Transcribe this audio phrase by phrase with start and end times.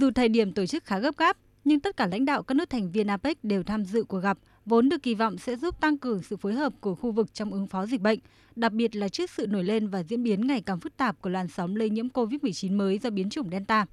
[0.00, 2.70] Dù thời điểm tổ chức khá gấp gáp, nhưng tất cả lãnh đạo các nước
[2.70, 5.98] thành viên APEC đều tham dự cuộc gặp, vốn được kỳ vọng sẽ giúp tăng
[5.98, 8.18] cường sự phối hợp của khu vực trong ứng phó dịch bệnh,
[8.56, 11.30] đặc biệt là trước sự nổi lên và diễn biến ngày càng phức tạp của
[11.30, 13.86] làn sóng lây nhiễm COVID-19 mới do biến chủng Delta.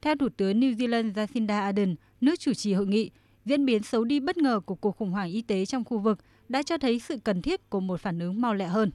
[0.00, 3.10] Theo Thủ tướng New Zealand Jacinda Ardern, nước chủ trì hội nghị,
[3.44, 6.18] diễn biến xấu đi bất ngờ của cuộc khủng hoảng y tế trong khu vực
[6.48, 8.90] đã cho thấy sự cần thiết của một phản ứng mau lẹ hơn.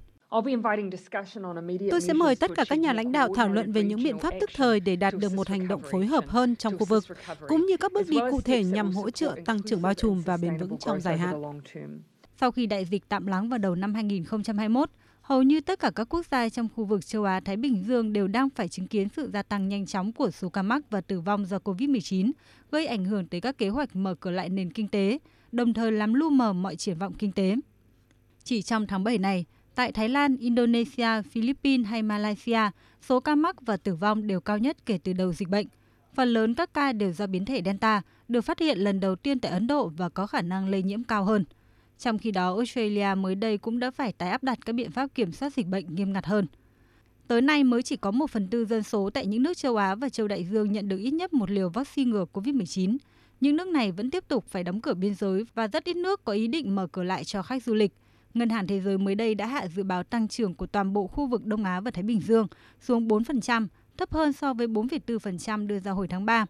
[1.92, 4.34] Tôi sẽ mời tất cả các nhà lãnh đạo thảo luận về những biện pháp
[4.42, 7.04] tức thời để đạt được một hành động phối hợp hơn trong khu vực,
[7.48, 10.38] cũng như các bước đi cụ thể nhằm hỗ trợ tăng trưởng bao trùm và
[10.38, 11.62] bền vững trong dài hạn.
[12.40, 14.90] Sau khi đại dịch tạm lắng vào đầu năm 2021,
[15.22, 18.14] hầu như tất cả các quốc gia trong khu vực châu Á Thái Bình Dương
[18.14, 21.02] đều đang phải chứng kiến sự gia tăng nhanh chóng của số ca mắc và
[21.02, 22.32] tử vong do COVID-19,
[22.72, 25.18] gây ảnh hưởng tới các kế hoạch mở cửa lại nền kinh tế,
[25.52, 27.56] đồng thời làm lu mờ mọi triển vọng kinh tế.
[28.44, 29.46] Chỉ trong tháng 7 này,
[29.78, 32.62] tại Thái Lan, Indonesia, Philippines hay Malaysia,
[33.02, 35.68] số ca mắc và tử vong đều cao nhất kể từ đầu dịch bệnh.
[36.14, 39.40] Phần lớn các ca đều do biến thể Delta, được phát hiện lần đầu tiên
[39.40, 41.46] tại Ấn Độ và có khả năng lây nhiễm cao hơn–
[42.00, 45.16] trong khi đó, Australia mới đây cũng đã phải tái áp đặt các biện pháp
[45.16, 46.48] kiểm soát dịch bệnh nghiêm ngặt hơn.
[47.28, 49.96] Tới nay mới chỉ có 1 phần tư dân số tại những nước châu Á
[49.96, 52.98] và châu Đại Dương nhận được ít nhất một liều vaccine ngừa COVID-19.
[53.42, 56.24] Những nước này vẫn tiếp tục phải đóng cửa biên giới và rất ít nước
[56.24, 57.92] có ý định mở cửa lại cho khách du lịch.
[58.34, 61.08] Ngân hàng Thế giới mới đây đã hạ dự báo tăng trưởng của toàn bộ
[61.08, 62.48] khu vực Đông Á và Thái Bình Dương
[62.82, 66.46] xuống 4%, thấp hơn so với 4,4% đưa ra hồi tháng 3.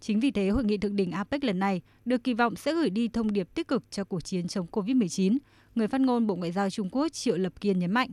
[0.00, 2.90] Chính vì thế, hội nghị thượng đỉnh APEC lần này được kỳ vọng sẽ gửi
[2.90, 5.38] đi thông điệp tích cực cho cuộc chiến chống COVID-19.
[5.74, 8.08] Người phát ngôn Bộ Ngoại giao Trung Quốc Triệu Lập Kiên nhấn mạnh.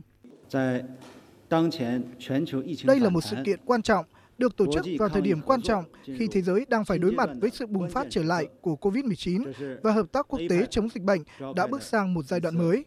[2.84, 4.04] Đây là một sự kiện quan trọng
[4.40, 7.30] được tổ chức vào thời điểm quan trọng khi thế giới đang phải đối mặt
[7.40, 9.52] với sự bùng phát trở lại của COVID-19
[9.82, 11.22] và hợp tác quốc tế chống dịch bệnh
[11.56, 12.84] đã bước sang một giai đoạn mới.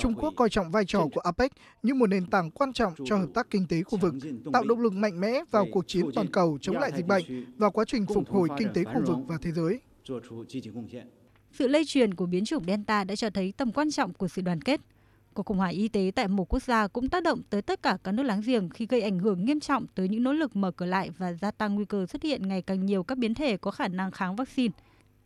[0.00, 3.16] Trung Quốc coi trọng vai trò của APEC như một nền tảng quan trọng cho
[3.16, 4.14] hợp tác kinh tế khu vực,
[4.52, 7.24] tạo động lực mạnh mẽ vào cuộc chiến toàn cầu chống lại dịch bệnh
[7.56, 9.80] và quá trình phục hồi kinh tế khu vực và thế giới.
[11.52, 14.42] Sự lây truyền của biến chủng Delta đã cho thấy tầm quan trọng của sự
[14.42, 14.80] đoàn kết.
[15.34, 17.98] Cuộc khủng hoảng y tế tại một quốc gia cũng tác động tới tất cả
[18.04, 20.70] các nước láng giềng khi gây ảnh hưởng nghiêm trọng tới những nỗ lực mở
[20.70, 23.56] cửa lại và gia tăng nguy cơ xuất hiện ngày càng nhiều các biến thể
[23.56, 24.74] có khả năng kháng vaccine.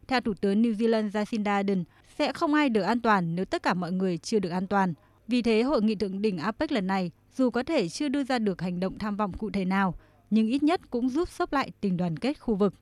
[0.09, 1.84] Theo Thủ tướng New Zealand Jacinda Ardern,
[2.19, 4.94] sẽ không ai được an toàn nếu tất cả mọi người chưa được an toàn.
[5.28, 8.38] Vì thế, hội nghị thượng đỉnh APEC lần này, dù có thể chưa đưa ra
[8.38, 9.94] được hành động tham vọng cụ thể nào,
[10.31, 12.75] nhưng ít nhất cũng giúp sốc lại tình đoàn kết khu vực.